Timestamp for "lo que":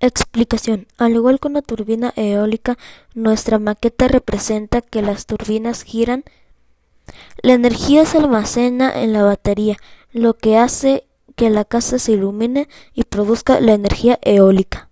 10.12-10.56